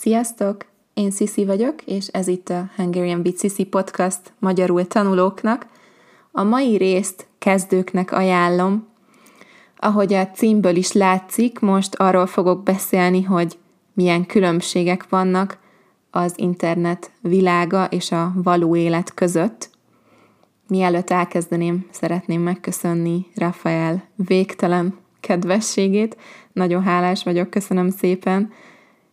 [0.00, 0.64] Sziasztok!
[0.94, 5.66] Én Sisi vagyok, és ez itt a Hungarian with Sisi podcast magyarul tanulóknak.
[6.32, 8.86] A mai részt kezdőknek ajánlom.
[9.76, 13.58] Ahogy a címből is látszik, most arról fogok beszélni, hogy
[13.92, 15.58] milyen különbségek vannak
[16.10, 19.70] az internet világa és a való élet között.
[20.68, 26.16] Mielőtt elkezdeném, szeretném megköszönni Rafael végtelen kedvességét.
[26.52, 28.52] Nagyon hálás vagyok, köszönöm szépen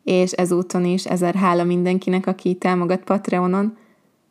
[0.05, 3.77] és ezúton is ezer hála mindenkinek, aki támogat Patreonon.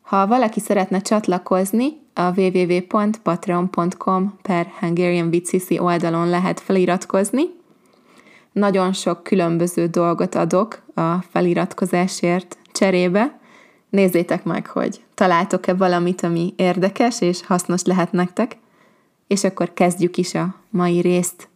[0.01, 7.43] Ha valaki szeretne csatlakozni, a www.patreon.com per Hungarian VCC oldalon lehet feliratkozni.
[8.51, 13.39] Nagyon sok különböző dolgot adok a feliratkozásért cserébe.
[13.89, 18.57] Nézzétek meg, hogy találtok-e valamit, ami érdekes és hasznos lehet nektek.
[19.27, 21.49] És akkor kezdjük is a mai részt.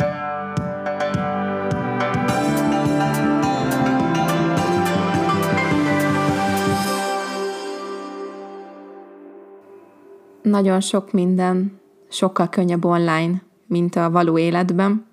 [10.49, 15.05] Nagyon sok minden sokkal könnyebb online, mint a való életben.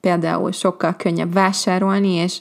[0.00, 2.38] Például sokkal könnyebb vásárolni, és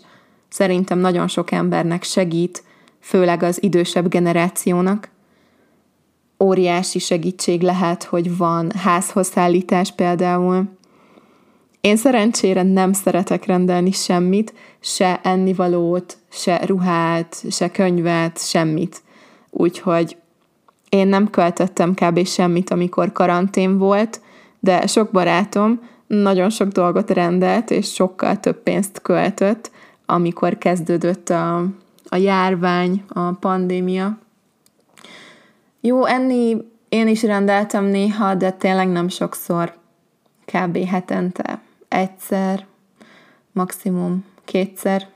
[0.50, 2.64] szerintem nagyon sok embernek segít,
[3.00, 5.10] főleg az idősebb generációnak.
[6.44, 10.78] Óriási segítség lehet, hogy van házhozszállítás például.
[11.82, 19.02] Én szerencsére nem szeretek rendelni semmit, se ennivalót, se ruhát, se könyvet, semmit.
[19.50, 20.18] Úgyhogy
[20.90, 22.26] én nem költöttem kb.
[22.26, 24.22] semmit, amikor karantén volt,
[24.60, 29.72] de sok barátom nagyon sok dolgot rendelt, és sokkal több pénzt költött,
[30.06, 31.58] amikor kezdődött a,
[32.10, 34.18] a járvány, a pandémia.
[35.82, 36.58] Jó, enni
[36.90, 39.74] én is rendeltem néha, de tényleg nem sokszor.
[40.46, 40.78] Kb.
[40.86, 42.66] hetente egyszer,
[43.52, 45.08] maximum kétszer.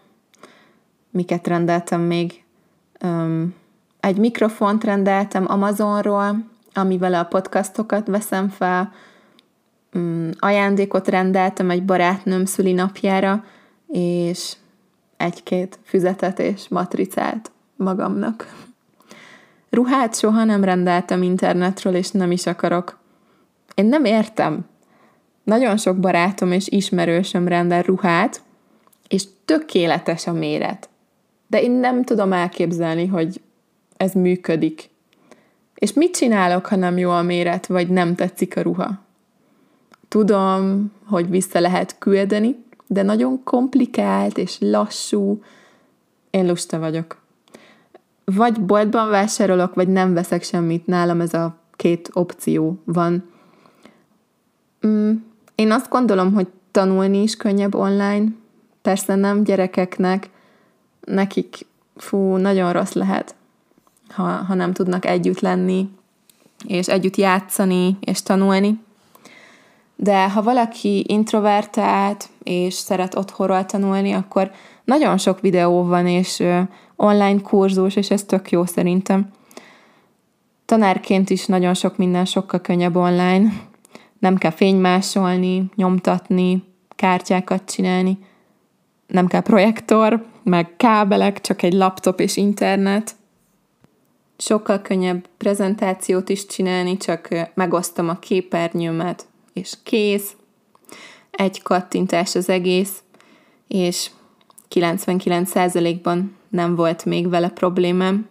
[1.09, 2.43] Miket rendeltem még?
[3.03, 3.53] Um,
[4.03, 8.93] egy mikrofont rendeltem Amazonról, amivel a podcastokat veszem fel,
[9.97, 13.43] mm, ajándékot rendeltem egy barátnőm szülinapjára,
[13.87, 14.53] és
[15.17, 18.55] egy-két füzetet és matricát magamnak.
[19.69, 22.97] Ruhát soha nem rendeltem internetről, és nem is akarok.
[23.75, 24.65] Én nem értem.
[25.43, 28.41] Nagyon sok barátom és ismerősöm rendel ruhát,
[29.07, 30.89] és tökéletes a méret.
[31.47, 33.41] De én nem tudom elképzelni, hogy
[34.03, 34.89] ez működik.
[35.75, 39.01] És mit csinálok, ha nem jó a méret, vagy nem tetszik a ruha?
[40.07, 42.55] Tudom, hogy vissza lehet küldeni,
[42.87, 45.41] de nagyon komplikált és lassú.
[46.29, 47.21] Én lusta vagyok.
[48.25, 50.85] Vagy boltban vásárolok, vagy nem veszek semmit.
[50.85, 53.29] Nálam ez a két opció van.
[54.87, 55.11] Mm,
[55.55, 58.25] én azt gondolom, hogy tanulni is könnyebb online.
[58.81, 60.29] Persze nem gyerekeknek,
[61.05, 61.65] nekik
[61.95, 63.35] fú, nagyon rossz lehet
[64.15, 65.89] ha, ha nem tudnak együtt lenni,
[66.67, 68.79] és együtt játszani, és tanulni.
[69.95, 74.51] De ha valaki introvertált, és szeret otthonról tanulni, akkor
[74.83, 76.43] nagyon sok videó van, és
[76.95, 79.31] online kurzus, és ez tök jó szerintem.
[80.65, 83.53] Tanárként is nagyon sok minden sokkal könnyebb online.
[84.19, 86.63] Nem kell fénymásolni, nyomtatni,
[86.95, 88.17] kártyákat csinálni.
[89.07, 93.15] Nem kell projektor, meg kábelek, csak egy laptop és internet
[94.37, 100.35] sokkal könnyebb prezentációt is csinálni, csak megosztom a képernyőmet, és kész.
[101.31, 103.03] Egy kattintás az egész,
[103.67, 104.09] és
[104.69, 108.27] 99%-ban nem volt még vele problémám.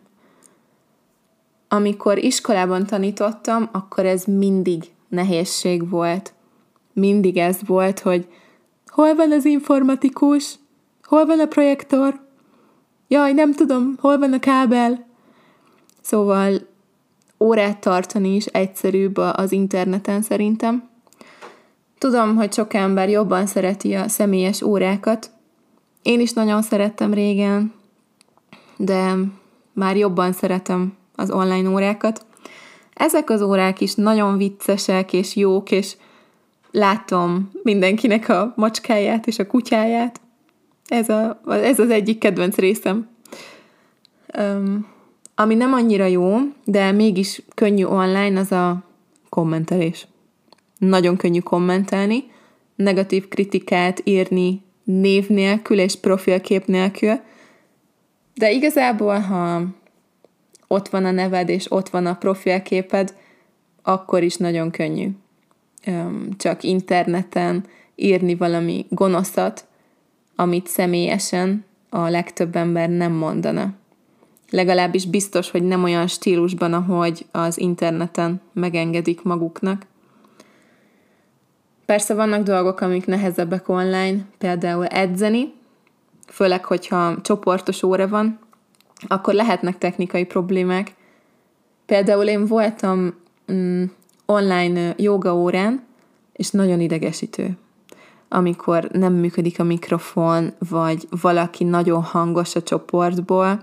[1.69, 6.33] Amikor iskolában tanítottam, akkor ez mindig nehézség volt.
[6.93, 8.27] Mindig ez volt, hogy
[8.87, 10.55] hol van az informatikus,
[11.03, 12.21] hol van a projektor,
[13.09, 15.07] jaj, nem tudom, hol van a kábel,
[16.13, 16.61] Szóval
[17.41, 20.89] órát tartani is egyszerűbb az interneten szerintem.
[21.99, 25.31] Tudom, hogy sok ember jobban szereti a személyes órákat.
[26.03, 27.73] Én is nagyon szerettem régen,
[28.77, 29.15] de
[29.73, 32.27] már jobban szeretem az online órákat.
[32.95, 35.97] Ezek az órák is nagyon viccesek és jók, és
[36.71, 40.21] látom mindenkinek a macskáját és a kutyáját.
[40.87, 43.09] Ez, a, ez az egyik kedvenc részem.
[44.39, 44.92] Um,
[45.35, 48.83] ami nem annyira jó, de mégis könnyű online, az a
[49.29, 50.07] kommentelés.
[50.79, 52.25] Nagyon könnyű kommentelni,
[52.75, 57.21] negatív kritikát írni név nélkül és profilkép nélkül,
[58.35, 59.63] de igazából, ha
[60.67, 63.15] ott van a neved és ott van a profilképed,
[63.83, 65.09] akkor is nagyon könnyű.
[66.37, 67.65] Csak interneten
[67.95, 69.65] írni valami gonoszat,
[70.37, 73.75] amit személyesen a legtöbb ember nem mondana.
[74.53, 79.87] Legalábbis biztos, hogy nem olyan stílusban, ahogy az interneten megengedik maguknak.
[81.87, 85.53] Persze vannak dolgok, amik nehezebbek online, például edzeni,
[86.27, 88.39] főleg, hogyha csoportos óra van,
[89.07, 90.95] akkor lehetnek technikai problémák.
[91.87, 93.15] Például én voltam
[93.53, 93.85] mm,
[94.27, 95.85] online joga órán,
[96.33, 97.57] és nagyon idegesítő,
[98.29, 103.63] amikor nem működik a mikrofon, vagy valaki nagyon hangos a csoportból,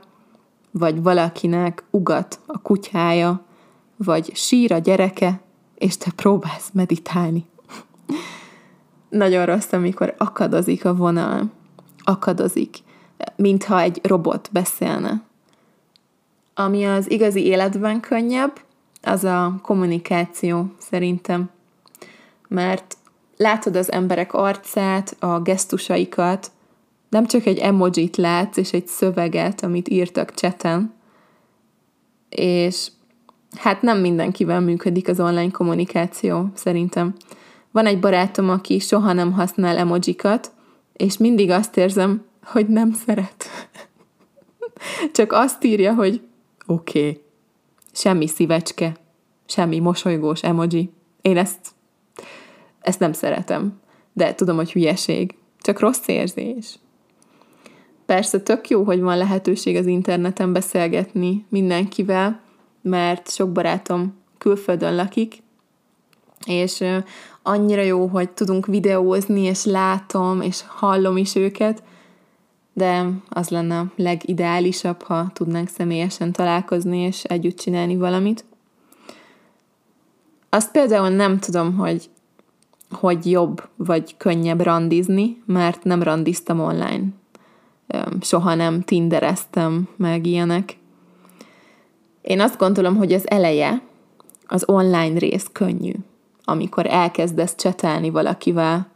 [0.71, 3.43] vagy valakinek ugat a kutyája,
[3.97, 5.41] vagy sír a gyereke,
[5.75, 7.45] és te próbálsz meditálni.
[9.09, 11.51] nagyon rossz, amikor akadozik a vonal.
[12.03, 12.77] Akadozik,
[13.35, 15.21] mintha egy robot beszélne.
[16.53, 18.59] Ami az igazi életben könnyebb,
[19.01, 21.49] az a kommunikáció szerintem.
[22.47, 22.97] Mert
[23.37, 26.51] látod az emberek arcát, a gesztusaikat,
[27.09, 30.93] nem csak egy emojit látsz, és egy szöveget, amit írtak cseten,
[32.29, 32.87] és
[33.55, 37.15] hát nem mindenkivel működik az online kommunikáció, szerintem.
[37.71, 40.51] Van egy barátom, aki soha nem használ emojikat,
[40.93, 43.45] és mindig azt érzem, hogy nem szeret.
[45.13, 46.21] Csak azt írja, hogy
[46.65, 47.21] oké, okay.
[47.91, 48.95] semmi szívecske,
[49.45, 50.91] semmi mosolygós emoji.
[51.21, 51.67] Én ezt,
[52.81, 53.79] ezt nem szeretem,
[54.13, 55.35] de tudom, hogy hülyeség.
[55.61, 56.79] Csak rossz érzés.
[58.09, 62.41] Persze tök jó, hogy van lehetőség az interneten beszélgetni mindenkivel,
[62.81, 65.43] mert sok barátom külföldön lakik,
[66.45, 66.83] és
[67.43, 71.83] annyira jó, hogy tudunk videózni, és látom, és hallom is őket,
[72.73, 78.45] de az lenne a legideálisabb, ha tudnánk személyesen találkozni, és együtt csinálni valamit.
[80.49, 82.09] Azt például nem tudom, hogy
[82.91, 87.03] hogy jobb vagy könnyebb randizni, mert nem randiztam online.
[88.21, 90.77] Soha nem tindereztem meg ilyenek.
[92.21, 93.81] Én azt gondolom, hogy az eleje,
[94.47, 95.93] az online rész könnyű,
[96.43, 98.87] amikor elkezdesz csetelni valakivel,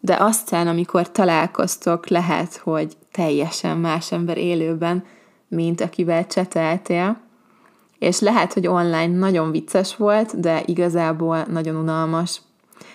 [0.00, 5.04] de aztán, amikor találkoztok, lehet, hogy teljesen más ember élőben,
[5.48, 7.20] mint akivel cseteltél,
[7.98, 12.40] és lehet, hogy online nagyon vicces volt, de igazából nagyon unalmas.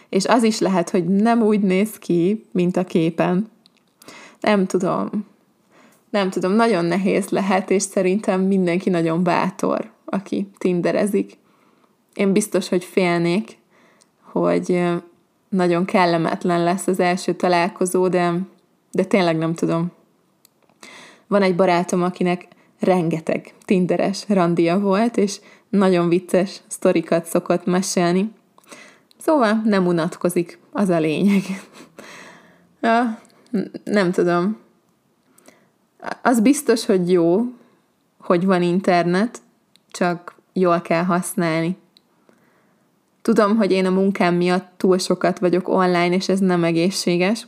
[0.09, 3.49] És az is lehet, hogy nem úgy néz ki, mint a képen.
[4.39, 5.25] Nem tudom.
[6.15, 11.37] Nem tudom, nagyon nehéz lehet, és szerintem mindenki nagyon bátor, aki tinderezik.
[12.13, 13.57] Én biztos, hogy félnék,
[14.21, 14.83] hogy
[15.49, 18.33] nagyon kellemetlen lesz az első találkozó, de,
[18.91, 19.91] de tényleg nem tudom.
[21.27, 22.47] Van egy barátom, akinek
[22.79, 25.39] rengeteg tinderes randia volt, és
[25.69, 28.31] nagyon vicces sztorikat szokott mesélni.
[29.17, 31.41] Szóval nem unatkozik, az a lényeg.
[32.81, 33.19] ja,
[33.83, 34.63] nem tudom.
[36.21, 37.41] Az biztos, hogy jó,
[38.19, 39.41] hogy van internet,
[39.91, 41.77] csak jól kell használni.
[43.21, 47.47] Tudom, hogy én a munkám miatt túl sokat vagyok online, és ez nem egészséges.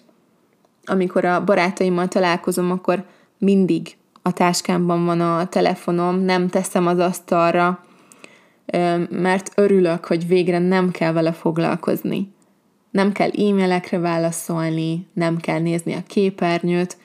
[0.86, 3.06] Amikor a barátaimmal találkozom, akkor
[3.38, 7.84] mindig a táskámban van a telefonom, nem teszem az asztalra,
[9.10, 12.34] mert örülök, hogy végre nem kell vele foglalkozni.
[12.92, 16.98] Nem kell e-mailekre válaszolni, nem kell nézni a képernyőt.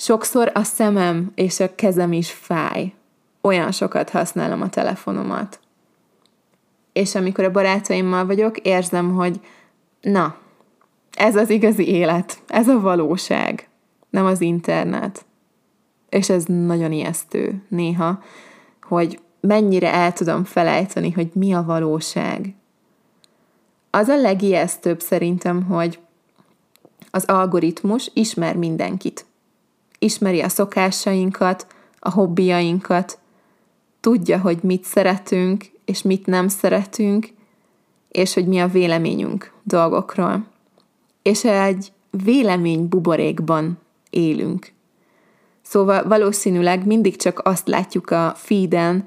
[0.00, 2.94] Sokszor a szemem és a kezem is fáj.
[3.40, 5.60] Olyan sokat használom a telefonomat.
[6.92, 9.40] És amikor a barátaimmal vagyok, érzem, hogy
[10.00, 10.36] na,
[11.16, 13.68] ez az igazi élet, ez a valóság,
[14.10, 15.24] nem az internet.
[16.08, 18.22] És ez nagyon ijesztő néha,
[18.82, 22.54] hogy mennyire el tudom felejteni, hogy mi a valóság.
[23.90, 25.98] Az a legijesztőbb szerintem, hogy
[27.10, 29.26] az algoritmus ismer mindenkit.
[29.98, 31.66] Ismeri a szokásainkat,
[31.98, 33.18] a hobbiainkat,
[34.00, 37.28] tudja, hogy mit szeretünk, és mit nem szeretünk,
[38.08, 40.46] és hogy mi a véleményünk dolgokról.
[41.22, 43.78] És egy vélemény buborékban
[44.10, 44.72] élünk.
[45.62, 49.04] Szóval valószínűleg mindig csak azt látjuk a feeden,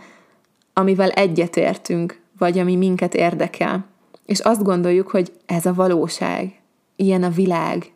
[0.73, 3.85] amivel egyetértünk, vagy ami minket érdekel.
[4.25, 6.61] És azt gondoljuk, hogy ez a valóság,
[6.95, 7.91] ilyen a világ.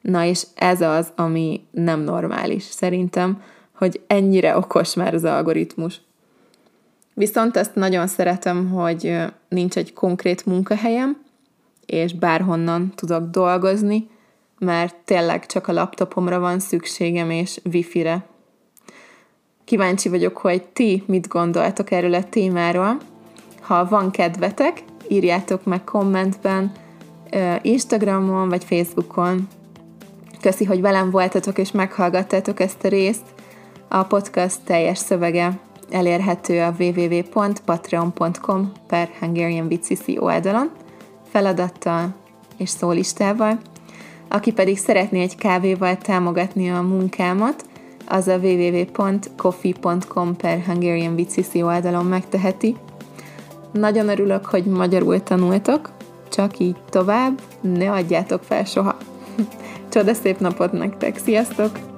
[0.00, 3.42] Na és ez az, ami nem normális szerintem,
[3.74, 6.00] hogy ennyire okos már az algoritmus.
[7.14, 9.16] Viszont ezt nagyon szeretem, hogy
[9.48, 11.22] nincs egy konkrét munkahelyem,
[11.86, 14.08] és bárhonnan tudok dolgozni,
[14.58, 18.24] mert tényleg csak a laptopomra van szükségem, és wifi-re.
[19.64, 22.96] Kíváncsi vagyok, hogy ti mit gondoltok erről a témáról.
[23.60, 26.72] Ha van kedvetek, írjátok meg kommentben,
[27.62, 29.48] Instagramon vagy Facebookon,
[30.40, 33.22] Köszi, hogy velem voltatok és meghallgattátok ezt a részt.
[33.88, 35.58] A podcast teljes szövege
[35.90, 40.70] elérhető a www.patreon.com per Hungarian BCC oldalon,
[41.30, 42.14] feladattal
[42.56, 43.58] és szólistával.
[44.28, 47.64] Aki pedig szeretné egy kávéval támogatni a munkámat,
[48.08, 52.76] az a www.coffee.com per Hungarian BCC oldalon megteheti.
[53.72, 55.90] Nagyon örülök, hogy magyarul tanultok,
[56.28, 58.96] csak így tovább, ne adjátok fel soha.
[59.90, 61.89] Csoda szép napot nektek, sziasztok!